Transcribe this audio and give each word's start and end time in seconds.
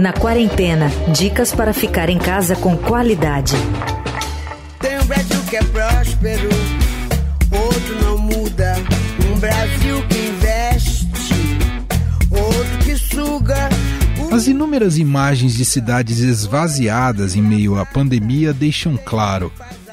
Na 0.00 0.12
quarentena, 0.12 0.90
dicas 1.16 1.52
para 1.52 1.72
ficar 1.72 2.08
em 2.08 2.18
casa 2.18 2.56
com 2.56 2.76
qualidade. 2.76 3.54
Tem 4.80 4.98
um 4.98 5.04
Brasil 5.04 5.40
que 5.48 5.56
é 5.56 5.62
próspero, 5.62 6.48
outro 7.52 8.02
não 8.02 8.18
muda. 8.18 8.74
Um 9.32 9.38
Brasil 9.38 10.04
que 10.08 10.18
investe, 10.18 11.08
outro 12.32 12.78
que 12.84 12.96
suga. 12.96 13.68
As 14.32 14.48
inúmeras 14.48 14.98
imagens 14.98 15.54
de 15.54 15.64
cidades 15.64 16.18
esvaziadas 16.18 17.36
em 17.36 17.42
meio 17.42 17.78
à 17.78 17.86
pandemia 17.86 18.52
deixam 18.52 18.96
claro: 18.96 19.52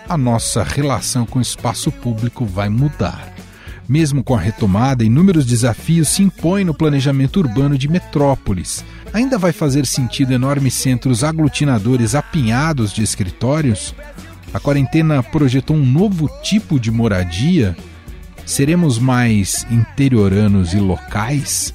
a 0.10 0.18
nossa 0.18 0.64
relação 0.64 1.24
com 1.24 1.38
o 1.38 1.42
espaço 1.42 1.92
público 1.92 2.48
vai 2.48 2.68
mudar. 2.68 3.37
Mesmo 3.88 4.22
com 4.22 4.36
a 4.36 4.40
retomada, 4.40 5.04
inúmeros 5.04 5.46
desafios 5.46 6.10
se 6.10 6.22
impõem 6.22 6.66
no 6.66 6.74
planejamento 6.74 7.38
urbano 7.38 7.78
de 7.78 7.88
metrópoles. 7.88 8.84
Ainda 9.14 9.38
vai 9.38 9.54
fazer 9.54 9.86
sentido 9.86 10.34
enormes 10.34 10.74
centros 10.74 11.24
aglutinadores 11.24 12.14
apinhados 12.14 12.92
de 12.92 13.02
escritórios? 13.02 13.96
A 14.54 14.60
quarentena 14.60 15.24
projetou 15.24 15.76
um 15.76 15.86
novo 15.86 16.30
tipo 16.44 16.78
de 16.78 16.92
moradia? 16.92 17.78
Seremos 18.46 19.00
mais 19.00 19.66
interioranos 19.72 20.74
e 20.74 20.80
locais? 20.80 21.74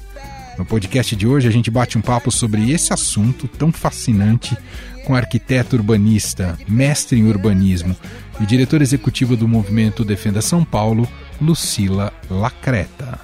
No 0.57 0.65
podcast 0.65 1.15
de 1.15 1.25
hoje, 1.25 1.47
a 1.47 1.51
gente 1.51 1.71
bate 1.71 1.97
um 1.97 2.01
papo 2.01 2.31
sobre 2.31 2.71
esse 2.71 2.93
assunto 2.93 3.47
tão 3.47 3.71
fascinante 3.71 4.55
com 5.03 5.15
a 5.15 5.17
arquiteta 5.17 5.75
urbanista, 5.75 6.57
mestre 6.67 7.19
em 7.19 7.27
urbanismo 7.27 7.95
e 8.39 8.45
diretora 8.45 8.83
executiva 8.83 9.35
do 9.35 9.47
movimento 9.47 10.05
Defenda 10.05 10.41
São 10.41 10.63
Paulo, 10.63 11.07
Lucila 11.41 12.11
Lacreta. 12.29 13.19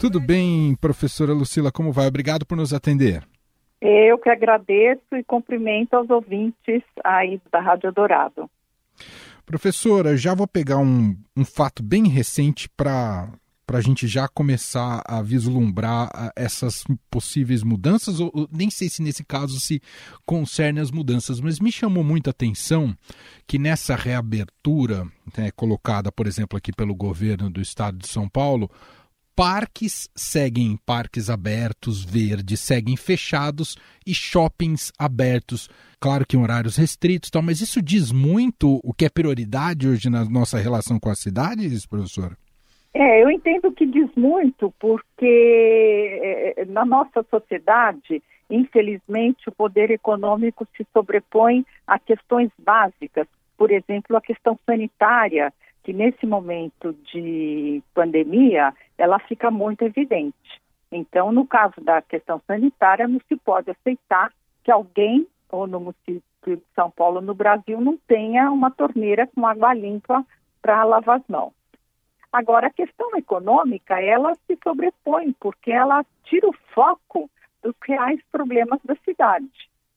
Tudo 0.00 0.20
bem, 0.20 0.76
professora 0.80 1.32
Lucila, 1.32 1.72
como 1.72 1.92
vai? 1.92 2.06
Obrigado 2.06 2.46
por 2.46 2.56
nos 2.56 2.72
atender. 2.72 3.22
Eu 3.80 4.18
que 4.18 4.28
agradeço 4.28 5.14
e 5.14 5.24
cumprimento 5.24 5.94
aos 5.94 6.10
ouvintes 6.10 6.82
aí 7.04 7.40
da 7.50 7.60
Rádio 7.60 7.92
Dourado. 7.92 8.50
Professora, 9.46 10.16
já 10.16 10.34
vou 10.34 10.46
pegar 10.46 10.78
um, 10.78 11.16
um 11.36 11.44
fato 11.44 11.82
bem 11.82 12.08
recente 12.08 12.68
para 12.68 13.28
para 13.68 13.76
a 13.76 13.82
gente 13.82 14.08
já 14.08 14.26
começar 14.26 15.02
a 15.04 15.20
vislumbrar 15.20 16.32
essas 16.34 16.84
possíveis 17.10 17.62
mudanças, 17.62 18.18
ou, 18.18 18.48
nem 18.50 18.70
sei 18.70 18.88
se 18.88 19.02
nesse 19.02 19.22
caso 19.22 19.60
se 19.60 19.82
concerne 20.24 20.80
as 20.80 20.90
mudanças, 20.90 21.38
mas 21.38 21.60
me 21.60 21.70
chamou 21.70 22.02
muita 22.02 22.30
atenção 22.30 22.96
que 23.46 23.58
nessa 23.58 23.94
reabertura 23.94 25.06
né, 25.36 25.50
colocada, 25.50 26.10
por 26.10 26.26
exemplo, 26.26 26.56
aqui 26.56 26.72
pelo 26.72 26.94
governo 26.94 27.50
do 27.50 27.60
estado 27.60 27.98
de 27.98 28.08
São 28.08 28.26
Paulo, 28.26 28.70
parques 29.36 30.08
seguem 30.16 30.78
parques 30.86 31.28
abertos, 31.28 32.02
verdes, 32.02 32.60
seguem 32.60 32.96
fechados 32.96 33.76
e 34.06 34.14
shoppings 34.14 34.90
abertos. 34.98 35.68
Claro 36.00 36.26
que 36.26 36.38
em 36.38 36.40
horários 36.40 36.76
restritos, 36.76 37.28
tal, 37.28 37.42
mas 37.42 37.60
isso 37.60 37.82
diz 37.82 38.12
muito 38.12 38.80
o 38.82 38.94
que 38.94 39.04
é 39.04 39.10
prioridade 39.10 39.86
hoje 39.86 40.08
na 40.08 40.24
nossa 40.24 40.58
relação 40.58 40.98
com 40.98 41.10
as 41.10 41.18
cidades, 41.18 41.84
professor? 41.84 42.34
É, 43.00 43.22
eu 43.22 43.30
entendo 43.30 43.70
que 43.70 43.86
diz 43.86 44.10
muito, 44.16 44.74
porque 44.80 46.20
é, 46.56 46.64
na 46.64 46.84
nossa 46.84 47.24
sociedade, 47.30 48.20
infelizmente, 48.50 49.48
o 49.48 49.52
poder 49.52 49.92
econômico 49.92 50.66
se 50.76 50.84
sobrepõe 50.92 51.64
a 51.86 51.96
questões 52.00 52.50
básicas, 52.58 53.28
por 53.56 53.70
exemplo, 53.70 54.16
a 54.16 54.20
questão 54.20 54.58
sanitária, 54.66 55.52
que 55.84 55.92
nesse 55.92 56.26
momento 56.26 56.92
de 57.12 57.80
pandemia, 57.94 58.74
ela 58.98 59.20
fica 59.20 59.48
muito 59.48 59.82
evidente. 59.82 60.60
Então, 60.90 61.30
no 61.30 61.46
caso 61.46 61.80
da 61.80 62.02
questão 62.02 62.42
sanitária, 62.48 63.06
não 63.06 63.20
se 63.28 63.36
pode 63.36 63.70
aceitar 63.70 64.32
que 64.64 64.72
alguém, 64.72 65.24
ou 65.48 65.68
no 65.68 65.78
município 65.78 66.22
de 66.44 66.62
São 66.74 66.90
Paulo, 66.90 67.20
no 67.20 67.32
Brasil, 67.32 67.80
não 67.80 67.96
tenha 68.08 68.50
uma 68.50 68.72
torneira 68.72 69.24
com 69.28 69.46
água 69.46 69.72
limpa 69.72 70.26
para 70.60 70.82
lavar 70.82 71.20
as 71.20 71.28
mãos. 71.28 71.57
Agora, 72.32 72.66
a 72.66 72.72
questão 72.72 73.16
econômica, 73.16 74.00
ela 74.00 74.34
se 74.46 74.58
sobrepõe, 74.62 75.34
porque 75.40 75.72
ela 75.72 76.04
tira 76.24 76.48
o 76.48 76.54
foco 76.74 77.30
dos 77.62 77.74
reais 77.86 78.20
problemas 78.30 78.78
da 78.84 78.94
cidade. 78.96 79.48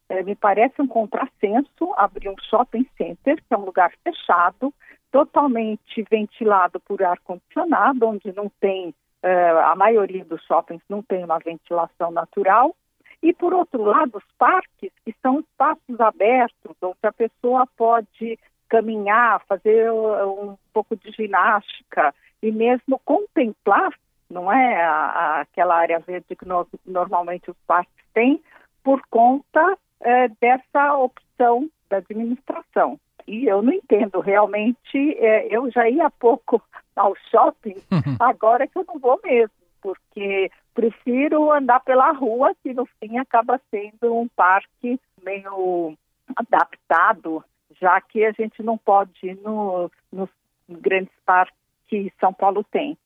É, 0.08 0.24
me 0.24 0.36
parece 0.36 0.82
um 0.82 0.88
contrassenso 0.88 1.94
abrir 1.98 2.30
um 2.30 2.36
shopping 2.50 2.88
center, 2.98 3.36
que 3.36 3.54
é 3.54 3.58
um 3.58 3.66
lugar 3.66 3.92
fechado, 4.04 4.74
totalmente 5.12 6.06
ventilado 6.10 6.80
por 6.80 7.04
ar-condicionado, 7.04 8.08
onde 8.08 8.34
não 8.34 8.50
tem, 8.60 8.96
é, 9.22 9.50
a 9.50 9.76
maioria 9.76 10.24
dos 10.24 10.42
shoppings 10.44 10.84
não 10.90 11.02
tem 11.02 11.24
uma 11.24 11.40
ventilação 11.40 12.12
natural, 12.12 12.76
e, 13.22 13.34
por 13.34 13.54
outro 13.54 13.84
lado, 13.84 14.18
os 14.18 14.24
parques, 14.38 14.92
que 15.06 15.14
são 15.22 15.42
espaços 15.42 16.00
abertos, 16.00 16.76
onde 16.82 16.98
a 17.04 17.12
pessoa 17.12 17.68
pode 17.78 18.40
caminhar, 18.72 19.44
fazer 19.50 19.92
um 19.92 20.56
pouco 20.72 20.96
de 20.96 21.12
ginástica 21.12 22.16
e 22.42 22.54
mesmo 22.54 22.98
contemplar, 23.04 23.92
não 24.30 24.52
é, 24.52 24.82
a, 24.82 24.94
a, 24.94 25.42
aquela 25.42 25.76
área 25.76 26.00
verde 26.00 26.38
que 26.38 26.48
no, 26.48 26.66
normalmente 26.86 27.52
os 27.52 27.58
parques 27.68 27.94
têm, 28.14 28.42
por 28.82 29.02
conta 29.10 29.78
é, 30.00 30.30
dessa 30.40 30.96
opção 30.96 31.70
da 31.90 31.98
administração. 31.98 32.98
E 33.28 33.46
eu 33.46 33.62
não 33.62 33.74
entendo, 33.74 34.22
realmente, 34.22 35.18
é, 35.18 35.54
eu 35.54 35.70
já 35.70 35.90
ia 35.90 36.06
há 36.06 36.10
pouco 36.10 36.62
ao 36.96 37.14
shopping, 37.30 37.76
uhum. 37.92 38.16
agora 38.22 38.66
que 38.68 38.78
eu 38.78 38.86
não 38.88 38.98
vou 39.00 39.20
mesmo, 39.22 39.52
porque 39.82 40.50
prefiro 40.74 41.52
andar 41.52 41.82
pela 41.82 42.14
rua, 42.14 42.56
que 42.64 42.74
no 42.74 42.86
fim 42.86 43.18
acaba 43.18 43.60
sendo 43.70 44.16
um 44.16 44.30
parque 44.30 44.98
meio 45.22 45.94
adaptado 46.38 47.44
já 47.82 48.00
que 48.00 48.24
a 48.24 48.32
gente 48.32 48.62
não 48.62 48.78
pode 48.78 49.12
ir 49.24 49.38
no, 49.44 49.90
nos 50.12 50.30
grandes 50.70 51.14
parques 51.26 51.56
que 51.88 52.12
São 52.20 52.34
Paulo 52.34 52.64
tem. 52.72 52.98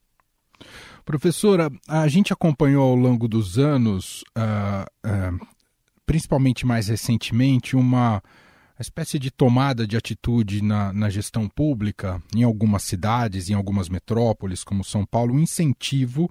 Professora, 1.04 1.70
a 1.88 2.08
gente 2.08 2.34
acompanhou 2.34 2.90
ao 2.90 2.96
longo 2.96 3.28
dos 3.28 3.58
anos, 3.58 4.24
uh, 4.38 4.86
uh, 5.08 5.48
principalmente 6.06 6.66
mais 6.66 6.88
recentemente, 6.88 7.76
uma 7.76 8.22
espécie 8.80 9.18
de 9.18 9.32
tomada 9.32 9.88
de 9.88 9.96
atitude 9.96 10.62
na, 10.62 10.92
na, 10.92 11.10
gestão 11.10 11.48
pública 11.48 12.22
em 12.36 12.44
algumas 12.44 12.84
cidades, 12.84 13.50
em 13.50 13.54
algumas 13.54 13.88
metrópoles, 13.88 14.64
como 14.64 14.84
São 14.84 15.06
Paulo, 15.06 15.34
um 15.34 15.40
incentivo 15.40 16.30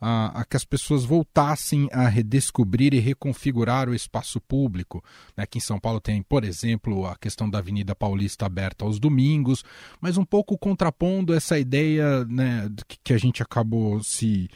a, 0.00 0.40
a, 0.40 0.44
que 0.44 0.56
as 0.56 0.64
pessoas 0.64 1.04
voltassem 1.04 1.88
a 1.92 2.08
redescobrir 2.08 2.94
e 2.94 2.98
reconfigurar 2.98 3.88
o 3.88 3.94
espaço 3.94 4.40
público. 4.40 5.02
Né? 5.36 5.44
Aqui 5.44 5.58
em 5.58 5.62
São 5.62 5.78
Paulo 5.78 6.00
tem, 6.00 6.22
por 6.22 6.44
exemplo, 6.44 7.06
a 7.06 7.16
questão 7.16 7.48
da 7.48 7.58
Avenida 7.58 7.94
Paulista 7.94 8.46
aberta 8.46 8.84
aos 8.84 8.98
domingos, 8.98 9.64
mas 10.00 10.16
um 10.16 10.24
pouco 10.24 10.56
contrapondo 10.56 11.34
essa 11.34 11.58
ideia 11.58 12.24
né, 12.24 12.68
que 13.02 13.12
a 13.12 13.18
gente 13.18 13.42
acabou 13.42 14.02
se 14.02 14.48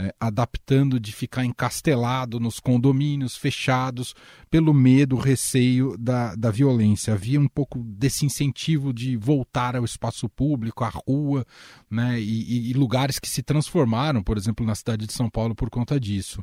é, 0.00 0.14
adaptando 0.18 0.98
de 0.98 1.12
ficar 1.12 1.44
encastelado 1.44 2.40
nos 2.40 2.58
condomínios 2.58 3.36
fechados 3.36 4.14
pelo 4.50 4.72
medo, 4.72 5.14
receio 5.16 5.94
da, 5.98 6.34
da 6.34 6.50
violência. 6.50 7.12
Havia 7.12 7.38
um 7.38 7.46
pouco 7.46 7.80
desse 7.80 8.24
incentivo 8.24 8.94
de 8.94 9.14
voltar 9.16 9.76
ao 9.76 9.84
espaço 9.84 10.26
público, 10.26 10.84
à 10.84 10.88
rua, 10.88 11.44
né, 11.90 12.18
e, 12.18 12.70
e 12.70 12.72
lugares 12.72 13.18
que 13.18 13.28
se 13.28 13.42
transformaram, 13.42 14.22
por 14.22 14.38
exemplo, 14.38 14.64
na 14.64 14.74
cidade 14.74 15.06
de 15.06 15.12
São 15.12 15.28
Paulo 15.28 15.54
por 15.54 15.68
conta 15.68 16.00
disso. 16.00 16.42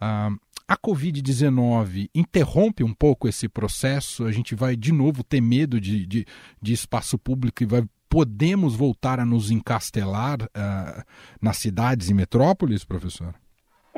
Ah, 0.00 0.30
a 0.66 0.76
Covid-19 0.76 2.08
interrompe 2.14 2.82
um 2.82 2.94
pouco 2.94 3.28
esse 3.28 3.48
processo, 3.48 4.24
a 4.24 4.32
gente 4.32 4.54
vai 4.54 4.76
de 4.76 4.92
novo 4.92 5.22
ter 5.22 5.40
medo 5.40 5.80
de, 5.80 6.06
de, 6.06 6.26
de 6.60 6.72
espaço 6.72 7.18
público 7.18 7.62
e 7.62 7.66
vai 7.66 7.82
podemos 8.12 8.76
voltar 8.76 9.18
a 9.18 9.24
nos 9.24 9.50
encastelar 9.50 10.42
uh, 10.42 11.02
nas 11.40 11.56
cidades 11.56 12.10
e 12.10 12.14
metrópoles, 12.14 12.84
professor? 12.84 13.34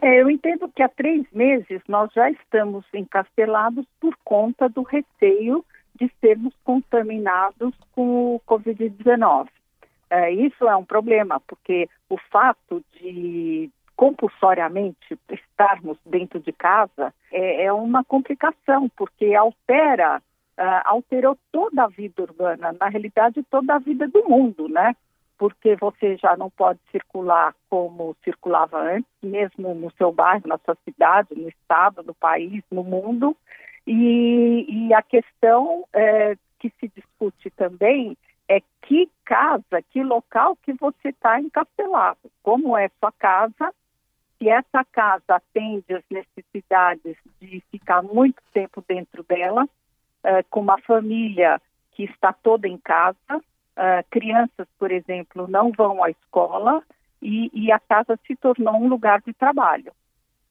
É, 0.00 0.22
eu 0.22 0.30
entendo 0.30 0.68
que 0.68 0.84
há 0.84 0.88
três 0.88 1.26
meses 1.32 1.82
nós 1.88 2.12
já 2.14 2.30
estamos 2.30 2.84
encastelados 2.94 3.84
por 4.00 4.14
conta 4.22 4.68
do 4.68 4.82
receio 4.82 5.64
de 5.98 6.08
sermos 6.20 6.54
contaminados 6.62 7.74
com 7.90 8.36
o 8.36 8.40
Covid-19. 8.46 9.48
É, 10.10 10.30
isso 10.30 10.68
é 10.68 10.76
um 10.76 10.84
problema, 10.84 11.40
porque 11.40 11.88
o 12.08 12.16
fato 12.30 12.84
de 12.92 13.68
compulsoriamente 13.96 15.18
estarmos 15.30 15.98
dentro 16.04 16.40
de 16.40 16.52
casa 16.52 17.14
é, 17.32 17.64
é 17.64 17.72
uma 17.72 18.04
complicação, 18.04 18.88
porque 18.96 19.34
altera 19.34 20.20
uh, 20.58 20.82
alterou 20.84 21.36
toda 21.52 21.84
a 21.84 21.88
vida 21.88 22.22
urbana, 22.22 22.74
na 22.78 22.88
realidade 22.88 23.42
toda 23.44 23.74
a 23.74 23.78
vida 23.78 24.08
do 24.08 24.28
mundo, 24.28 24.68
né? 24.68 24.94
Porque 25.36 25.76
você 25.76 26.16
já 26.16 26.36
não 26.36 26.48
pode 26.50 26.78
circular 26.90 27.54
como 27.68 28.16
circulava 28.22 28.78
antes, 28.78 29.10
mesmo 29.22 29.74
no 29.74 29.90
seu 29.92 30.12
bairro, 30.12 30.46
na 30.46 30.58
sua 30.58 30.76
cidade, 30.84 31.34
no 31.34 31.48
estado, 31.48 32.02
no 32.02 32.14
país, 32.14 32.62
no 32.70 32.84
mundo. 32.84 33.36
E, 33.86 34.64
e 34.68 34.94
a 34.94 35.02
questão 35.02 35.84
é, 35.92 36.36
que 36.58 36.72
se 36.80 36.90
discute 36.94 37.50
também 37.50 38.16
é 38.48 38.60
que 38.82 39.10
casa, 39.24 39.82
que 39.90 40.02
local 40.02 40.56
que 40.62 40.72
você 40.74 41.08
está 41.08 41.40
encastelado, 41.40 42.30
como 42.42 42.76
é 42.76 42.88
sua 43.00 43.10
casa 43.12 43.72
se 44.44 44.50
essa 44.50 44.84
casa 44.92 45.36
atende 45.36 45.94
às 45.94 46.04
necessidades 46.10 47.16
de 47.40 47.62
ficar 47.70 48.02
muito 48.02 48.42
tempo 48.52 48.84
dentro 48.86 49.22
dela, 49.22 49.64
uh, 49.64 50.44
com 50.50 50.60
uma 50.60 50.78
família 50.82 51.60
que 51.92 52.04
está 52.04 52.32
toda 52.32 52.68
em 52.68 52.76
casa, 52.76 53.16
uh, 53.36 54.04
crianças, 54.10 54.68
por 54.78 54.92
exemplo, 54.92 55.48
não 55.48 55.72
vão 55.72 56.04
à 56.04 56.10
escola 56.10 56.82
e, 57.22 57.50
e, 57.54 57.72
a 57.72 57.78
casa 57.78 58.18
se 58.26 58.36
tornou 58.36 58.74
um 58.74 58.86
lugar 58.86 59.22
de 59.22 59.32
trabalho. 59.32 59.92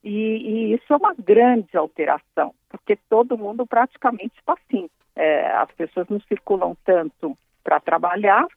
E, 0.03 0.09
e, 0.09 0.73
isso 0.73 0.91
é 0.91 0.97
uma 0.97 1.13
grande 1.13 1.77
alteração, 1.77 2.51
porque 2.69 2.97
todo 3.07 3.37
mundo 3.37 3.67
praticamente 3.67 4.33
está 4.39 4.53
assim. 4.53 4.89
É, 5.15 5.51
as 5.51 5.71
pessoas 5.73 6.07
não 6.09 6.19
circulam 6.21 6.75
tanto 6.83 7.37
para 7.63 7.79
trabalhar, 7.79 8.47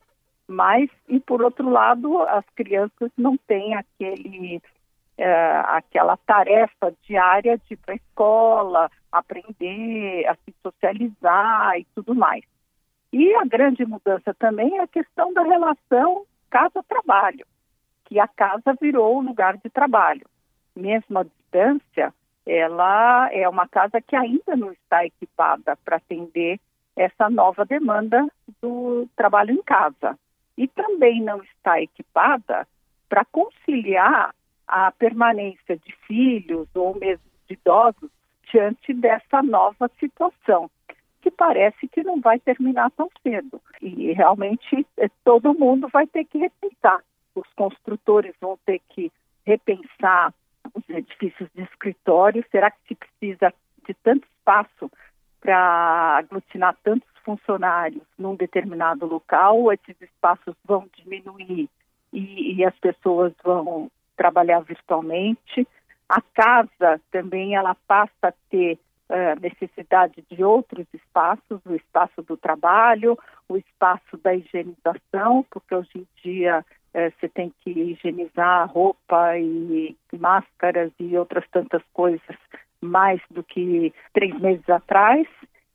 mas, 0.49 0.89
e 1.07 1.21
por 1.21 1.43
outro 1.43 1.69
lado, 1.69 2.23
as 2.23 2.45
crianças 2.55 3.11
não 3.19 3.37
têm 3.37 3.75
aquele, 3.75 4.63
é, 5.19 5.63
aquela 5.67 6.17
tarefa 6.19 6.93
diária 7.03 7.57
de 7.59 7.75
ir 7.75 7.77
para 7.77 7.95
a 7.95 7.97
escola, 7.97 8.91
aprender, 9.11 10.27
a 10.27 10.35
se 10.35 10.55
socializar 10.63 11.79
e 11.79 11.87
tudo 11.95 12.15
mais. 12.15 12.45
E 13.13 13.35
a 13.35 13.45
grande 13.45 13.85
mudança 13.87 14.35
também 14.35 14.79
é 14.79 14.83
a 14.83 14.89
questão 14.89 15.33
da 15.33 15.43
relação 15.43 16.25
casa-trabalho, 16.51 17.47
que 18.05 18.21
a 18.21 18.29
casa 18.29 18.77
virou 18.81 19.19
o 19.19 19.23
lugar 19.23 19.57
de 19.57 19.71
trabalho. 19.71 20.27
Mesmo 20.75 21.19
à 21.19 21.23
distância, 21.23 22.13
ela 22.45 23.33
é 23.33 23.49
uma 23.49 23.67
casa 23.67 24.01
que 24.01 24.15
ainda 24.15 24.55
não 24.55 24.71
está 24.73 25.05
equipada 25.05 25.77
para 25.85 25.97
atender 25.97 26.61
essa 26.95 27.29
nova 27.29 27.65
demanda 27.65 28.27
do 28.61 29.09
trabalho 29.17 29.53
em 29.53 29.63
casa. 29.63 30.19
E 30.57 30.69
também 30.69 31.23
não 31.23 31.43
está 31.43 31.81
equipada 31.81 32.67
para 33.09 33.25
conciliar 33.27 34.35
a 34.67 34.91
permanência 34.93 35.77
de 35.77 35.93
filhos 36.07 36.69
ou 36.75 36.95
mesmo 36.99 37.25
de 37.49 37.55
idosos 37.55 38.11
diante 38.51 38.93
dessa 38.95 39.43
nova 39.43 39.91
situação, 39.99 40.71
que 41.21 41.31
parece 41.31 41.89
que 41.89 42.03
não 42.03 42.21
vai 42.21 42.39
terminar 42.39 42.91
tão 42.93 43.11
cedo. 43.23 43.61
E 43.83 44.13
realmente 44.13 44.87
eh, 44.97 45.11
todo 45.25 45.59
mundo 45.59 45.89
vai 45.89 46.07
ter 46.07 46.25
que 46.25 46.39
repensar. 46.39 47.03
Os 47.35 47.47
construtores 47.55 48.35
vão 48.41 48.59
ter 48.65 48.81
que 48.91 49.13
repensar 49.45 50.33
os 50.75 50.89
edifícios 50.89 51.49
de 51.55 51.63
escritório. 51.63 52.45
Será 52.51 52.71
que 52.71 52.79
se 52.89 52.95
precisa 52.95 53.53
de 53.87 53.95
tanto 53.95 54.27
espaço 54.39 54.91
para 55.41 56.19
aglutinar 56.19 56.77
tantos 56.83 57.09
funcionários 57.25 58.07
num 58.19 58.35
determinado 58.35 59.07
local? 59.07 59.73
Esses 59.73 60.01
espaços 60.01 60.55
vão 60.65 60.89
diminuir 60.97 61.69
e, 62.13 62.55
e 62.55 62.65
as 62.65 62.77
pessoas 62.79 63.33
vão 63.45 63.91
trabalhar 64.17 64.61
virtualmente. 64.61 65.67
A 66.09 66.21
casa 66.21 67.01
também 67.11 67.55
ela 67.55 67.77
passa 67.87 68.29
a 68.29 68.33
ter 68.51 68.79
uh, 69.09 69.41
necessidade 69.41 70.25
de 70.31 70.43
outros 70.43 70.87
espaços, 70.93 71.61
o 71.65 71.75
espaço 71.75 72.23
do 72.23 72.37
trabalho, 72.37 73.19
o 73.49 73.57
espaço 73.57 74.17
da 74.23 74.35
higienização, 74.35 75.45
porque 75.51 75.75
hoje 75.75 75.91
em 75.97 76.07
dia 76.23 76.65
uh, 76.95 77.13
você 77.19 77.29
tem 77.29 77.53
que 77.61 77.71
higienizar 77.71 78.71
roupa 78.71 79.39
e, 79.39 79.97
máscaras 80.19 80.93
e 80.99 81.17
outras 81.17 81.45
tantas 81.51 81.83
coisas 81.93 82.37
mais 82.81 83.21
do 83.31 83.43
que 83.43 83.93
três 84.13 84.39
meses 84.39 84.69
atrás 84.69 85.27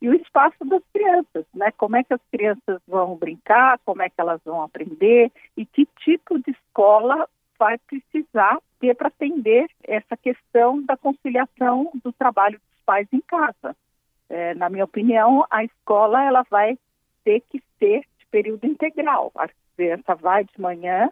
e 0.01 0.09
o 0.09 0.15
espaço 0.15 0.65
das 0.65 0.81
crianças, 0.91 1.45
né? 1.53 1.71
Como 1.77 1.95
é 1.95 2.03
que 2.03 2.13
as 2.13 2.21
crianças 2.31 2.81
vão 2.88 3.15
brincar, 3.15 3.79
como 3.85 4.01
é 4.01 4.09
que 4.09 4.19
elas 4.19 4.41
vão 4.43 4.63
aprender 4.63 5.31
e 5.55 5.63
que 5.65 5.85
tipo 6.03 6.39
de 6.39 6.51
escola 6.51 7.27
vai 7.61 7.77
precisar 7.77 8.57
ter 8.79 8.95
para 8.95 9.09
atender 9.09 9.69
essa 9.83 10.17
questão 10.17 10.83
da 10.83 10.97
conciliação 10.97 11.91
do 12.03 12.11
trabalho 12.11 12.57
dos 12.57 12.83
pais 12.83 13.07
em 13.13 13.21
casa. 13.21 13.75
É, 14.27 14.55
na 14.55 14.67
minha 14.67 14.85
opinião, 14.85 15.45
a 15.51 15.63
escola 15.63 16.23
ela 16.23 16.43
vai 16.49 16.75
ter 17.23 17.43
que 17.51 17.61
ser 17.77 17.99
de 18.17 18.25
período 18.31 18.65
integral. 18.65 19.31
A 19.35 19.47
criança 19.77 20.15
vai 20.15 20.43
de 20.43 20.59
manhã, 20.59 21.11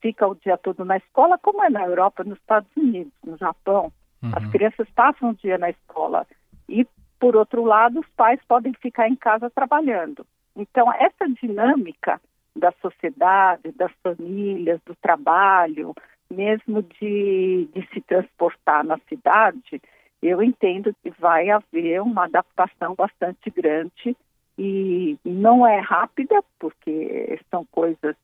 fica 0.00 0.26
o 0.26 0.34
dia 0.34 0.56
todo 0.56 0.82
na 0.82 0.96
escola, 0.96 1.36
como 1.36 1.62
é 1.62 1.68
na 1.68 1.84
Europa, 1.84 2.24
nos 2.24 2.38
Estados 2.38 2.70
Unidos, 2.74 3.12
no 3.22 3.36
Japão. 3.36 3.92
Uhum. 4.22 4.32
As 4.34 4.46
crianças 4.50 4.88
passam 4.94 5.30
o 5.30 5.34
dia 5.34 5.58
na 5.58 5.68
escola 5.68 6.26
e, 6.70 6.86
por 7.20 7.36
outro 7.36 7.64
lado, 7.64 8.00
os 8.00 8.08
pais 8.16 8.40
podem 8.48 8.72
ficar 8.72 9.10
em 9.10 9.16
casa 9.16 9.50
trabalhando. 9.50 10.24
Então, 10.56 10.90
essa 10.94 11.28
dinâmica 11.28 12.18
da 12.56 12.72
sociedade, 12.80 13.72
das 13.72 13.92
famílias, 14.02 14.80
do 14.84 14.94
trabalho, 14.96 15.94
mesmo 16.30 16.82
de, 16.82 17.68
de 17.74 17.88
se 17.92 18.00
transportar 18.00 18.84
na 18.84 18.98
cidade, 19.08 19.80
eu 20.22 20.42
entendo 20.42 20.94
que 21.02 21.10
vai 21.10 21.50
haver 21.50 22.00
uma 22.00 22.24
adaptação 22.24 22.94
bastante 22.94 23.50
grande 23.50 24.16
e 24.58 25.18
não 25.24 25.66
é 25.66 25.80
rápida, 25.80 26.42
porque 26.58 27.40
são 27.50 27.64
coisas 27.70 28.14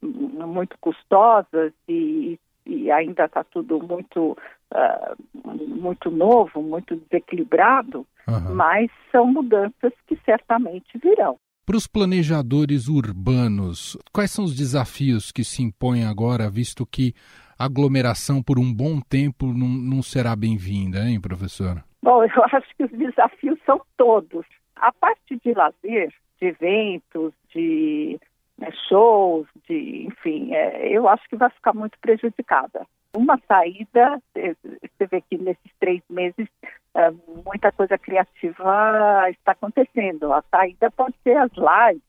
muito 0.00 0.76
custosas 0.80 1.72
e, 1.88 2.38
e 2.64 2.90
ainda 2.90 3.26
está 3.26 3.44
tudo 3.44 3.80
muito, 3.86 4.36
uh, 4.72 5.16
muito 5.44 6.10
novo, 6.10 6.62
muito 6.62 6.96
desequilibrado, 6.96 8.06
uhum. 8.26 8.54
mas 8.54 8.90
são 9.10 9.26
mudanças 9.26 9.92
que 10.06 10.16
certamente 10.24 10.98
virão. 10.98 11.38
Para 11.64 11.76
os 11.76 11.86
planejadores 11.86 12.88
urbanos, 12.88 13.96
quais 14.12 14.32
são 14.32 14.44
os 14.44 14.56
desafios 14.56 15.30
que 15.30 15.44
se 15.44 15.62
impõem 15.62 16.04
agora, 16.04 16.50
visto 16.50 16.84
que 16.84 17.14
aglomeração 17.56 18.42
por 18.42 18.58
um 18.58 18.74
bom 18.74 19.00
tempo 19.00 19.46
não, 19.46 19.68
não 19.68 20.02
será 20.02 20.34
bem-vinda, 20.34 21.08
hein, 21.08 21.20
professora? 21.20 21.84
Bom, 22.02 22.24
eu 22.26 22.44
acho 22.52 22.66
que 22.76 22.82
os 22.82 22.90
desafios 22.90 23.60
são 23.64 23.80
todos. 23.96 24.44
A 24.74 24.92
parte 24.92 25.36
de 25.36 25.54
lazer, 25.54 26.12
de 26.40 26.48
eventos, 26.48 27.32
de 27.54 28.18
né, 28.58 28.68
shows, 28.88 29.46
de, 29.68 30.08
enfim, 30.08 30.52
é, 30.52 30.88
eu 30.88 31.06
acho 31.06 31.28
que 31.28 31.36
vai 31.36 31.50
ficar 31.50 31.74
muito 31.74 31.96
prejudicada. 32.00 32.84
Uma 33.14 33.38
saída, 33.46 34.20
você 34.34 35.06
vê 35.06 35.20
que 35.20 35.38
nesses 35.38 35.70
três 35.78 36.02
meses 36.10 36.48
é, 36.94 37.10
muita 37.44 37.72
coisa 37.72 37.96
criativa 37.96 39.30
está 39.30 39.52
acontecendo. 39.52 40.32
A 40.32 40.42
saída 40.50 40.90
pode 40.90 41.14
ser 41.22 41.36
as 41.36 41.50
lives, 41.52 42.02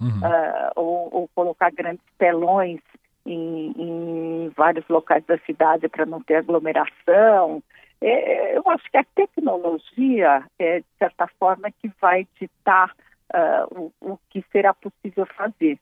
uhum. 0.00 0.18
uh, 0.20 0.72
ou, 0.76 1.08
ou, 1.14 1.28
colocar 1.34 1.70
grandes 1.70 2.04
telões 2.18 2.80
em, 3.26 3.72
em 3.76 4.48
vários 4.56 4.86
locais 4.88 5.24
da 5.26 5.38
cidade 5.38 5.88
para 5.88 6.06
não 6.06 6.22
ter 6.22 6.36
aglomeração. 6.36 7.62
É, 8.00 8.56
eu 8.56 8.62
acho 8.68 8.90
que 8.90 8.96
a 8.96 9.04
tecnologia, 9.14 10.44
é, 10.58 10.80
de 10.80 10.86
certa 10.98 11.26
forma, 11.38 11.70
que 11.70 11.90
vai 12.00 12.26
ditar 12.40 12.90
uh, 13.34 13.92
o, 14.00 14.12
o 14.12 14.18
que 14.30 14.44
será 14.50 14.74
possível 14.74 15.26
fazer 15.36 15.78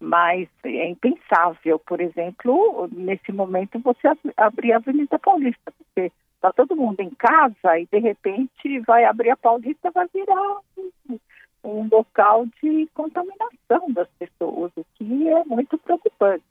mas 0.00 0.48
é 0.64 0.88
impensável, 0.88 1.78
por 1.80 2.00
exemplo, 2.00 2.88
nesse 2.92 3.32
momento 3.32 3.80
você 3.80 4.08
abrir 4.36 4.72
a 4.72 4.76
Avenida 4.76 5.18
Paulista, 5.18 5.72
porque 5.76 6.12
Está 6.38 6.52
todo 6.52 6.76
mundo 6.76 7.00
em 7.00 7.10
casa 7.10 7.80
e, 7.80 7.86
de 7.86 7.98
repente, 7.98 8.78
vai 8.86 9.04
abrir 9.04 9.30
a 9.30 9.36
Paulista, 9.36 9.90
vai 9.90 10.06
virar 10.14 10.58
um, 10.78 11.18
um 11.64 11.88
local 11.90 12.46
de 12.62 12.88
contaminação 12.94 13.90
das 13.92 14.08
pessoas, 14.20 14.70
o 14.76 14.86
que 14.94 15.28
é 15.28 15.44
muito 15.44 15.76
preocupante. 15.78 16.44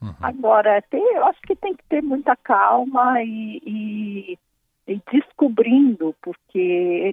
Uhum. 0.00 0.14
Agora, 0.22 0.82
eu 0.90 1.24
acho 1.26 1.40
que 1.42 1.54
tem 1.54 1.74
que 1.74 1.84
ter 1.84 2.02
muita 2.02 2.34
calma 2.34 3.22
e, 3.22 3.60
e, 3.66 4.38
e, 4.88 5.02
descobrindo, 5.12 6.16
porque 6.22 6.58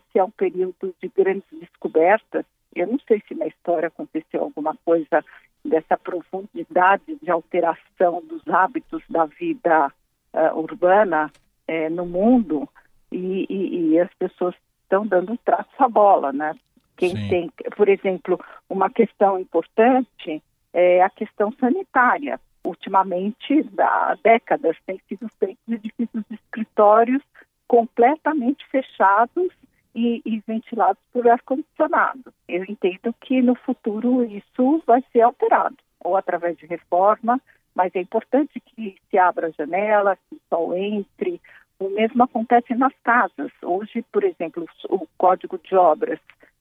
esse 0.01 0.17
é 0.17 0.23
um 0.23 0.31
período 0.31 0.95
de 1.01 1.09
grandes 1.09 1.47
descobertas. 1.51 2.45
Eu 2.73 2.87
não 2.87 2.99
sei 3.05 3.21
se 3.27 3.35
na 3.35 3.47
história 3.47 3.87
aconteceu 3.87 4.43
alguma 4.43 4.77
coisa 4.85 5.25
dessa 5.63 5.97
profundidade 5.97 7.17
de 7.21 7.29
alteração 7.29 8.23
dos 8.25 8.47
hábitos 8.47 9.03
da 9.09 9.25
vida 9.25 9.91
uh, 10.33 10.57
urbana 10.57 11.29
é, 11.67 11.89
no 11.89 12.05
mundo 12.05 12.67
e, 13.11 13.45
e, 13.49 13.91
e, 13.91 13.99
as 13.99 14.13
pessoas 14.15 14.55
estão 14.83 15.05
dando 15.05 15.37
traço 15.45 15.69
à 15.79 15.87
bola, 15.87 16.31
né? 16.31 16.55
Quem 16.97 17.15
Sim. 17.15 17.27
tem, 17.29 17.51
por 17.75 17.89
exemplo, 17.89 18.39
uma 18.69 18.89
questão 18.89 19.39
importante 19.39 20.41
é 20.73 21.01
a 21.01 21.09
questão 21.09 21.51
sanitária. 21.59 22.39
Ultimamente, 22.63 23.65
há 23.77 24.15
décadas, 24.23 24.77
tem 24.85 24.99
sido 25.07 25.27
feitos 25.39 25.67
edifícios 25.67 26.23
de 26.29 26.35
escritórios 26.35 27.21
completamente 27.67 28.65
fechados 28.67 29.51
e, 29.95 30.21
e 30.25 30.41
ventilados 30.47 31.01
por 31.11 31.27
ar-condicionado. 31.27 32.33
Eu 32.47 32.63
entendo 32.63 33.13
que 33.21 33.41
no 33.41 33.55
futuro 33.55 34.23
isso 34.23 34.81
vai 34.85 35.03
ser 35.11 35.21
alterado, 35.21 35.77
ou 36.03 36.15
através 36.15 36.57
de 36.57 36.65
reforma, 36.65 37.39
mas 37.75 37.95
é 37.95 38.01
importante 38.01 38.59
que 38.59 38.95
se 39.09 39.17
abra 39.17 39.47
a 39.47 39.51
janela, 39.51 40.15
que 40.15 40.35
o 40.35 40.41
sol 40.49 40.75
entre. 40.75 41.41
O 41.79 41.89
mesmo 41.89 42.23
acontece 42.23 42.75
nas 42.75 42.93
casas. 43.03 43.51
Hoje, 43.61 44.05
por 44.11 44.23
exemplo, 44.23 44.65
o 44.89 45.07
Código 45.17 45.57
de 45.57 45.75
Obras, 45.75 46.19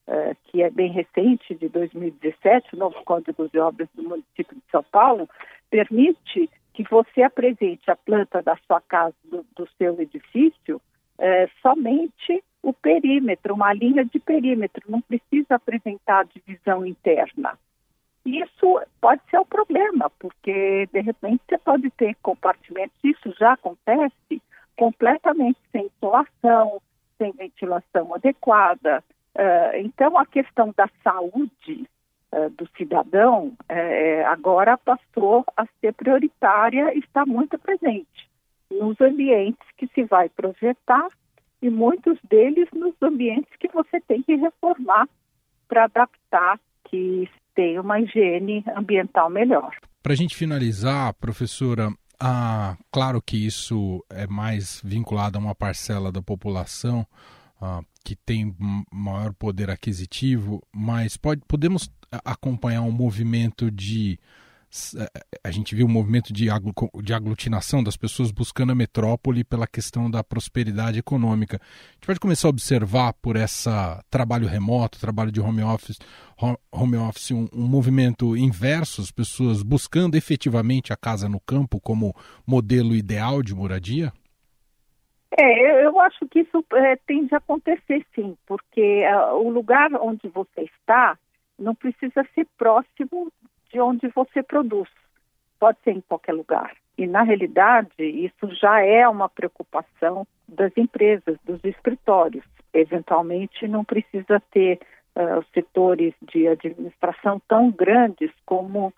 uh, 0.09 0.35
que 0.45 0.63
é 0.63 0.71
bem 0.71 0.91
recente, 0.91 1.55
de 1.55 1.69
2017, 1.69 2.75
o 2.75 2.79
novo 2.79 3.03
Código 3.05 3.49
de 3.49 3.59
Obras 3.59 3.89
do 3.95 4.03
município 4.03 4.57
de 4.57 4.63
São 4.71 4.83
Paulo, 4.85 5.29
permite 5.71 6.49
que 6.73 6.83
você 6.85 7.23
apresente 7.23 7.91
a 7.91 7.97
planta 7.97 8.43
da 8.43 8.57
sua 8.67 8.81
casa, 8.81 9.15
do, 9.25 9.45
do 9.55 9.69
seu 9.77 10.01
edifício, 10.01 10.81
é, 11.19 11.49
somente 11.61 12.43
o 12.63 12.73
perímetro, 12.73 13.55
uma 13.55 13.73
linha 13.73 14.05
de 14.05 14.19
perímetro, 14.19 14.83
não 14.89 15.01
precisa 15.01 15.57
apresentar 15.57 16.25
divisão 16.27 16.87
interna. 16.87 17.59
Isso 18.25 18.81
pode 19.01 19.21
ser 19.31 19.39
o 19.39 19.43
um 19.43 19.47
problema, 19.47 20.11
porque 20.19 20.89
de 20.93 21.01
repente 21.01 21.43
você 21.49 21.59
pode 21.59 21.91
ter 21.91 22.17
compartimentos, 22.23 22.97
isso 23.03 23.35
já 23.39 23.55
acontece, 23.55 24.41
completamente 24.77 25.59
sem 25.73 25.87
insolação, 25.87 26.81
sem 27.19 27.33
ventilação 27.33 28.15
adequada. 28.15 29.03
Uh, 29.35 29.77
então, 29.79 30.17
a 30.17 30.27
questão 30.27 30.73
da 30.77 30.89
saúde 31.03 31.89
uh, 32.33 32.51
do 32.51 32.69
cidadão 32.77 33.49
uh, 33.49 34.27
agora 34.27 34.79
passou 34.79 35.45
a 35.57 35.67
ser 35.81 35.93
prioritária 35.95 36.95
e 36.95 36.99
está 37.01 37.27
muito 37.27 37.59
presente 37.59 38.31
nos 38.71 39.01
ambientes 39.01 39.67
que 39.77 39.87
se 39.89 40.05
vai 40.05 40.29
projetar 40.29 41.09
e 41.61 41.71
muitos 41.71 42.19
deles 42.25 42.69
nos 42.73 42.95
ambientes 43.03 43.55
que 43.59 43.69
você 43.69 44.01
tem 44.01 44.23
que 44.23 44.35
reformar 44.35 45.09
para 45.69 45.85
adaptar 45.85 46.59
que 46.85 47.29
tenha 47.55 47.81
uma 47.81 48.01
higiene 48.01 48.65
ambiental 48.77 49.31
melhor. 49.31 49.75
Para 50.03 50.13
a 50.13 50.17
gente 50.17 50.37
finalizar, 50.37 51.15
professora, 51.15 51.91
ah, 52.21 52.77
claro 52.91 53.21
que 53.21 53.37
isso 53.37 54.05
é 54.11 54.27
mais 54.27 54.81
vinculado 54.85 55.39
a 55.39 55.41
uma 55.41 55.55
parcela 55.55 56.11
da 56.11 56.23
população 56.23 57.07
ah, 57.61 57.83
que 58.05 58.17
tem 58.17 58.55
maior 58.93 59.33
poder 59.33 59.71
aquisitivo, 59.71 60.63
mas 60.73 61.17
pode, 61.17 61.43
podemos 61.47 61.91
acompanhar 62.25 62.83
um 62.83 62.91
movimento 62.91 63.71
de 63.71 64.19
a 65.45 65.51
gente 65.51 65.75
viu 65.75 65.87
um 65.87 65.91
movimento 65.91 66.33
de, 66.33 66.47
de 67.03 67.13
aglutinação 67.13 67.85
das 67.85 67.97
pessoas 67.97 68.31
buscando 68.31 68.73
a 68.73 68.75
metrópole 68.75 69.45
pela 69.45 69.67
questão 69.67 70.11
da 70.11 70.25
prosperidade 70.25 70.99
econômica. 70.99 71.59
A 71.61 71.93
gente 71.93 72.07
pode 72.07 72.21
começar 72.21 72.49
a 72.49 72.51
observar 72.51 73.13
por 73.13 73.37
essa 73.37 74.03
trabalho 74.11 74.47
remoto, 74.47 74.99
trabalho 74.99 75.31
de 75.31 75.41
home 75.41 75.63
office, 75.63 75.99
home 76.71 76.97
office 76.97 77.33
um, 77.33 77.47
um 77.53 77.67
movimento 77.67 78.35
inverso, 78.35 79.03
as 79.03 79.11
pessoas 79.11 79.63
buscando 79.63 80.17
efetivamente 80.17 80.93
a 80.93 80.97
casa 80.97 81.29
no 81.29 81.41
campo 81.41 81.79
como 81.79 82.15
modelo 82.47 82.95
ideal 82.95 83.43
de 83.43 83.55
moradia? 83.55 84.11
É, 85.39 85.85
eu 85.85 85.99
acho 86.01 86.27
que 86.29 86.41
isso 86.41 86.65
é, 86.75 86.97
tende 87.07 87.35
a 87.35 87.39
acontecer 87.39 88.07
sim, 88.15 88.37
porque 88.47 89.03
uh, 89.07 89.35
o 89.35 89.51
lugar 89.51 89.91
onde 89.95 90.29
você 90.29 90.63
está 90.63 91.19
não 91.59 91.75
precisa 91.75 92.27
ser 92.35 92.47
próximo 92.59 93.33
de 93.73 93.81
onde 93.81 94.07
você 94.09 94.43
produz. 94.43 94.89
Pode 95.59 95.79
ser 95.83 95.93
em 95.93 96.01
qualquer 96.01 96.35
lugar. 96.35 96.77
E, 96.97 97.07
na 97.07 97.23
realidade, 97.23 97.91
isso 97.99 98.55
já 98.55 98.81
é 98.81 99.09
uma 99.09 99.29
preocupação 99.29 100.27
das 100.47 100.77
empresas, 100.77 101.39
dos 101.45 101.65
escritórios. 101.65 102.45
Eventualmente, 102.75 103.67
não 103.67 103.85
precisa 103.85 104.41
ter 104.51 104.79
uh, 105.17 105.45
setores 105.55 106.15
de 106.21 106.47
administração 106.47 107.41
tão 107.49 107.71
grandes 107.71 108.31
como 108.45 108.93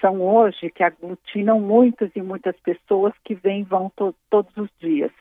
são 0.00 0.20
hoje, 0.20 0.70
que 0.70 0.82
aglutinam 0.82 1.60
muitas 1.60 2.10
e 2.14 2.20
muitas 2.20 2.58
pessoas 2.60 3.14
que 3.24 3.34
vêm 3.34 3.60
e 3.60 3.64
vão 3.64 3.90
to 3.96 4.14
todos 4.28 4.54
os 4.56 4.68
dias. 4.78 5.12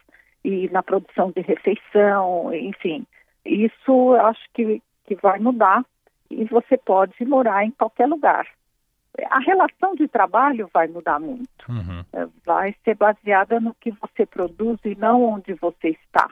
E 0.43 0.67
na 0.69 0.81
produção 0.81 1.31
de 1.31 1.41
refeição, 1.41 2.53
enfim. 2.53 3.05
Isso 3.45 4.13
acho 4.15 4.41
que, 4.53 4.81
que 5.05 5.15
vai 5.15 5.39
mudar 5.39 5.85
e 6.29 6.43
você 6.45 6.77
pode 6.77 7.13
morar 7.25 7.63
em 7.63 7.71
qualquer 7.71 8.07
lugar 8.07 8.47
a 9.29 9.39
relação 9.39 9.95
de 9.95 10.07
trabalho 10.07 10.69
vai 10.73 10.87
mudar 10.87 11.19
muito. 11.19 11.69
Uhum. 11.69 12.03
É, 12.13 12.27
vai 12.45 12.75
ser 12.83 12.95
baseada 12.95 13.59
no 13.59 13.73
que 13.75 13.91
você 13.91 14.25
produz 14.25 14.79
e 14.85 14.95
não 14.95 15.23
onde 15.23 15.53
você 15.53 15.89
está. 15.89 16.29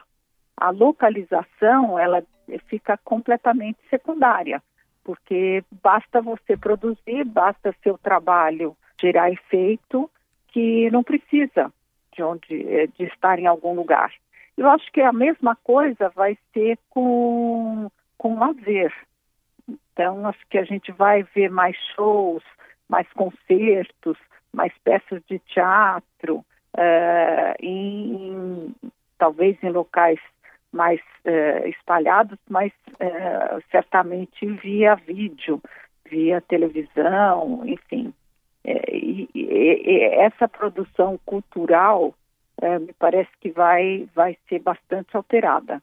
A 0.55 0.69
localização, 0.71 1.98
ela 1.98 2.24
fica 2.67 2.98
completamente 2.98 3.79
secundária, 3.89 4.62
porque 5.03 5.63
basta 5.81 6.21
você 6.21 6.57
produzir, 6.57 7.24
basta 7.25 7.75
seu 7.83 7.98
trabalho 7.98 8.75
gerar 9.00 9.31
efeito, 9.31 10.09
que 10.48 10.89
não 10.91 11.03
precisa 11.03 11.71
de 12.13 12.24
onde 12.24 12.67
é, 12.67 12.88
de 12.88 13.03
estar 13.05 13.39
em 13.39 13.48
algum 13.48 13.74
lugar. 13.74 14.12
Eu 14.57 14.69
acho 14.69 14.91
que 14.91 15.01
a 15.01 15.13
mesma 15.13 15.55
coisa 15.55 16.09
vai 16.09 16.38
ser 16.53 16.77
com 16.89 17.89
com 18.17 18.38
lazer. 18.38 18.93
Então, 19.93 20.27
acho 20.27 20.45
que 20.50 20.57
a 20.57 20.65
gente 20.65 20.91
vai 20.91 21.24
ver 21.24 21.50
mais 21.50 21.77
shows, 21.95 22.43
mais 22.89 23.08
concertos, 23.13 24.17
mais 24.51 24.74
peças 24.84 25.22
de 25.29 25.39
teatro, 25.39 26.43
uh, 26.75 27.55
em, 27.60 28.75
talvez 29.17 29.58
em 29.63 29.69
locais 29.69 30.19
mais 30.72 31.00
uh, 31.25 31.67
espalhados, 31.67 32.38
mas 32.50 32.72
uh, 32.93 33.63
certamente 33.72 34.46
via 34.46 34.96
vídeo, 34.96 35.62
via 36.05 36.41
televisão, 36.41 37.62
enfim. 37.65 38.13
E, 38.65 39.29
e, 39.34 39.41
e 39.43 40.03
essa 40.15 40.48
produção 40.48 41.19
cultural 41.25 42.13
me 42.81 42.93
parece 43.00 43.29
que 43.39 43.50
vai, 43.51 44.05
vai 44.13 44.38
ser 44.50 44.60
bastante 44.60 45.15
alterada. 45.15 45.81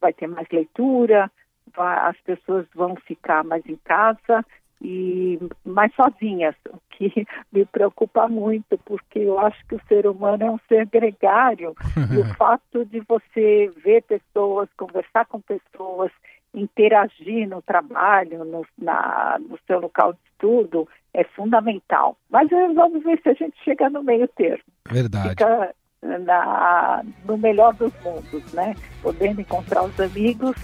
Vai 0.00 0.12
ter 0.12 0.28
mais 0.28 0.46
leitura, 0.50 1.28
vai, 1.74 1.98
as 2.08 2.16
pessoas 2.20 2.64
vão 2.74 2.94
ficar 2.94 3.42
mais 3.42 3.66
em 3.66 3.74
casa 3.76 4.44
e 4.82 5.38
mais 5.64 5.94
sozinhas, 5.94 6.56
o 6.68 6.78
que 6.90 7.26
me 7.52 7.64
preocupa 7.64 8.26
muito, 8.28 8.76
porque 8.84 9.20
eu 9.20 9.38
acho 9.38 9.64
que 9.66 9.76
o 9.76 9.80
ser 9.86 10.06
humano 10.06 10.44
é 10.44 10.50
um 10.50 10.58
ser 10.68 10.86
gregário 10.86 11.74
e 12.12 12.18
o 12.18 12.24
fato 12.34 12.84
de 12.86 13.00
você 13.08 13.72
ver 13.84 14.02
pessoas, 14.02 14.68
conversar 14.76 15.26
com 15.26 15.40
pessoas, 15.40 16.10
interagir 16.52 17.48
no 17.48 17.62
trabalho, 17.62 18.44
no, 18.44 18.66
na, 18.76 19.38
no 19.40 19.58
seu 19.66 19.80
local 19.80 20.12
de 20.12 20.18
estudo, 20.32 20.88
é 21.14 21.22
fundamental. 21.24 22.16
Mas 22.28 22.50
vamos 22.50 23.04
ver 23.04 23.20
se 23.22 23.28
a 23.28 23.34
gente 23.34 23.56
chega 23.62 23.88
no 23.88 24.02
meio 24.02 24.26
termo. 24.28 24.64
Verdade. 24.90 25.30
Fica 25.30 25.74
na, 26.02 27.02
no 27.24 27.38
melhor 27.38 27.72
dos 27.74 27.92
mundos, 28.02 28.52
né? 28.52 28.74
Podendo 29.00 29.40
encontrar 29.40 29.84
os 29.84 29.98
amigos, 30.00 30.56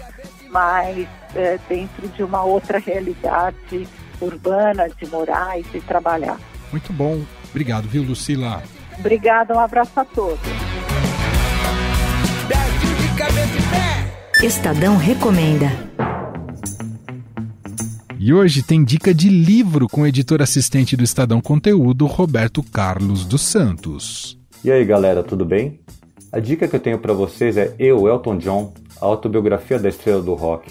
mas 0.49 1.07
é, 1.35 1.57
dentro 1.69 2.07
de 2.09 2.23
uma 2.23 2.43
outra 2.43 2.77
realidade 2.77 3.87
urbana, 4.21 4.89
de 4.89 5.07
morar 5.07 5.59
e 5.59 5.63
de 5.63 5.81
trabalhar. 5.81 6.39
Muito 6.71 6.93
bom. 6.93 7.21
Obrigado, 7.49 7.87
viu, 7.87 8.03
Lucila? 8.03 8.61
Obrigada, 8.97 9.55
um 9.55 9.59
abraço 9.59 9.99
a 9.99 10.05
todos. 10.05 10.39
Estadão 14.41 14.97
Recomenda. 14.97 15.67
E 18.17 18.33
hoje 18.33 18.61
tem 18.61 18.83
dica 18.83 19.13
de 19.13 19.29
livro 19.29 19.87
com 19.87 20.01
o 20.01 20.07
editor 20.07 20.41
assistente 20.41 20.97
do 20.97 21.03
Estadão 21.03 21.39
Conteúdo, 21.39 22.05
Roberto 22.05 22.61
Carlos 22.61 23.25
dos 23.25 23.41
Santos. 23.41 24.37
E 24.63 24.69
aí, 24.69 24.83
galera, 24.83 25.23
tudo 25.23 25.45
bem? 25.45 25.79
A 26.31 26.39
dica 26.39 26.67
que 26.67 26.75
eu 26.75 26.79
tenho 26.79 26.99
para 26.99 27.13
vocês 27.13 27.57
é 27.57 27.73
Eu, 27.79 28.07
Elton 28.07 28.37
John, 28.37 28.73
a 29.01 29.05
autobiografia 29.05 29.79
da 29.79 29.89
estrela 29.89 30.21
do 30.21 30.33
rock. 30.35 30.69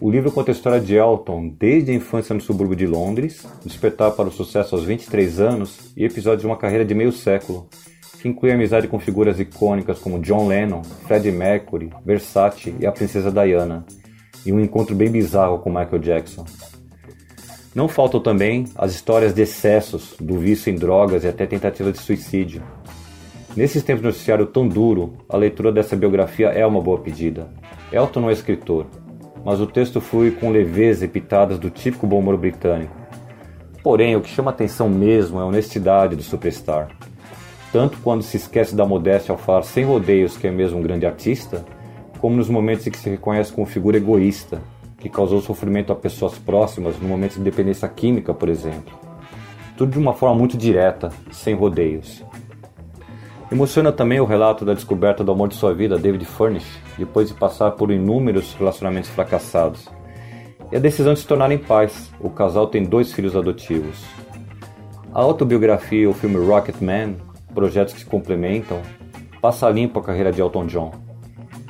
O 0.00 0.10
livro 0.10 0.32
conta 0.32 0.50
a 0.50 0.52
história 0.52 0.80
de 0.80 0.96
Elton 0.96 1.54
desde 1.56 1.92
a 1.92 1.94
infância 1.94 2.34
no 2.34 2.40
subúrbio 2.40 2.74
de 2.74 2.84
Londres, 2.84 3.46
despertar 3.64 4.10
para 4.10 4.28
o 4.28 4.32
sucesso 4.32 4.74
aos 4.74 4.84
23 4.84 5.38
anos 5.38 5.92
e 5.96 6.04
episódios 6.04 6.40
de 6.40 6.46
uma 6.48 6.56
carreira 6.56 6.84
de 6.84 6.92
meio 6.94 7.12
século, 7.12 7.68
que 8.20 8.26
inclui 8.26 8.50
amizade 8.50 8.88
com 8.88 8.98
figuras 8.98 9.38
icônicas 9.38 10.00
como 10.00 10.18
John 10.18 10.48
Lennon, 10.48 10.82
Freddie 11.06 11.30
Mercury, 11.30 11.90
Versace 12.04 12.74
e 12.80 12.86
a 12.86 12.90
princesa 12.90 13.30
Diana, 13.30 13.86
e 14.44 14.52
um 14.52 14.58
encontro 14.58 14.96
bem 14.96 15.10
bizarro 15.10 15.60
com 15.60 15.70
Michael 15.70 16.00
Jackson. 16.00 16.44
Não 17.72 17.86
faltam 17.86 18.20
também 18.20 18.64
as 18.74 18.92
histórias 18.92 19.32
de 19.32 19.42
excessos, 19.42 20.16
do 20.18 20.38
vício 20.38 20.72
em 20.72 20.76
drogas 20.76 21.22
e 21.22 21.28
até 21.28 21.46
tentativa 21.46 21.92
de 21.92 21.98
suicídio. 21.98 22.62
Nesses 23.56 23.84
tempos 23.84 24.02
de 24.02 24.08
noticiário 24.08 24.46
tão 24.46 24.66
duro, 24.66 25.14
a 25.28 25.36
leitura 25.36 25.70
dessa 25.70 25.94
biografia 25.94 26.48
é 26.48 26.66
uma 26.66 26.80
boa 26.80 26.98
pedida. 26.98 27.48
Elton 27.92 28.22
não 28.22 28.30
é 28.30 28.32
escritor, 28.32 28.86
mas 29.44 29.60
o 29.60 29.66
texto 29.66 30.00
flui 30.00 30.30
com 30.30 30.50
leveza 30.50 31.04
e 31.04 31.08
pitadas 31.08 31.58
do 31.58 31.70
típico 31.70 32.06
bom 32.06 32.18
humor 32.18 32.36
britânico. 32.36 32.94
Porém, 33.82 34.16
o 34.16 34.20
que 34.20 34.30
chama 34.30 34.50
atenção 34.50 34.88
mesmo 34.88 35.38
é 35.38 35.42
a 35.42 35.46
honestidade 35.46 36.16
do 36.16 36.22
superstar. 36.22 36.88
Tanto 37.70 37.98
quando 38.02 38.22
se 38.22 38.36
esquece 38.36 38.74
da 38.74 38.86
modéstia 38.86 39.32
ao 39.32 39.38
falar 39.38 39.62
sem 39.62 39.84
rodeios 39.84 40.36
que 40.36 40.46
é 40.46 40.50
mesmo 40.50 40.78
um 40.78 40.82
grande 40.82 41.04
artista, 41.04 41.64
como 42.18 42.36
nos 42.36 42.48
momentos 42.48 42.86
em 42.86 42.90
que 42.90 42.98
se 42.98 43.10
reconhece 43.10 43.52
como 43.52 43.66
figura 43.66 43.98
egoísta, 43.98 44.62
que 44.98 45.10
causou 45.10 45.42
sofrimento 45.42 45.92
a 45.92 45.96
pessoas 45.96 46.38
próximas 46.38 46.98
no 46.98 47.06
momento 47.06 47.34
de 47.34 47.42
dependência 47.42 47.86
química, 47.86 48.32
por 48.32 48.48
exemplo. 48.48 48.98
Tudo 49.76 49.92
de 49.92 49.98
uma 49.98 50.14
forma 50.14 50.34
muito 50.34 50.56
direta, 50.56 51.12
sem 51.30 51.54
rodeios. 51.54 52.24
Emociona 53.52 53.92
também 53.92 54.20
o 54.20 54.24
relato 54.24 54.64
da 54.64 54.74
descoberta 54.74 55.22
do 55.22 55.30
amor 55.30 55.48
de 55.48 55.54
sua 55.54 55.74
vida, 55.74 55.98
David 55.98 56.24
Furnish, 56.24 56.66
depois 56.98 57.28
de 57.28 57.34
passar 57.34 57.72
por 57.72 57.90
inúmeros 57.90 58.54
relacionamentos 58.54 59.10
fracassados. 59.10 59.88
E 60.72 60.76
a 60.76 60.80
decisão 60.80 61.14
de 61.14 61.20
se 61.20 61.26
tornar 61.26 61.52
em 61.52 61.58
paz. 61.58 62.10
O 62.18 62.30
casal 62.30 62.66
tem 62.66 62.82
dois 62.82 63.12
filhos 63.12 63.36
adotivos. 63.36 64.02
A 65.12 65.20
autobiografia 65.20 66.02
e 66.02 66.06
o 66.06 66.14
filme 66.14 66.36
Rocketman, 66.36 67.16
projetos 67.54 67.94
que 67.94 68.00
se 68.00 68.06
complementam, 68.06 68.80
passa 69.40 69.68
limpo 69.68 70.00
a 70.00 70.02
carreira 70.02 70.32
de 70.32 70.40
Elton 70.40 70.66
John. 70.66 70.90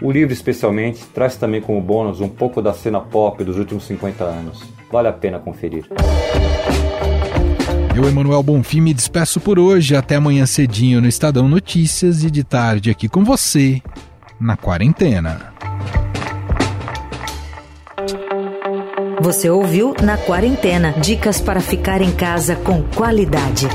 O 0.01 0.11
livro, 0.11 0.33
especialmente, 0.33 1.05
traz 1.07 1.37
também 1.37 1.61
como 1.61 1.81
bônus 1.81 2.21
um 2.21 2.29
pouco 2.29 2.63
da 2.63 2.73
cena 2.73 3.01
pop 3.01 3.43
dos 3.45 3.59
últimos 3.59 3.85
50 3.85 4.25
anos. 4.25 4.63
Vale 4.91 5.09
a 5.09 5.13
pena 5.13 5.39
conferir. 5.39 5.87
Eu, 7.95 8.09
Emanuel 8.09 8.43
Bonfim, 8.43 8.81
me 8.81 8.93
despeço 8.93 9.41
por 9.41 9.57
hoje. 9.57 9.95
Até 9.95 10.17
amanhã 10.17 10.45
cedinho 10.47 11.01
no 11.01 11.07
Estadão 11.07 11.49
Notícias 11.49 12.25
e 12.25 12.31
de 12.31 12.43
tarde 12.43 12.91
aqui 12.91 13.09
com 13.09 13.23
você, 13.23 13.81
na 14.41 14.57
quarentena. 14.57 15.55
Você 19.21 19.49
ouviu 19.49 19.95
Na 20.03 20.19
Quarentena 20.19 20.93
dicas 21.01 21.41
para 21.41 21.61
ficar 21.61 22.03
em 22.03 22.11
casa 22.11 22.57
com 22.57 22.83
qualidade. 22.83 23.69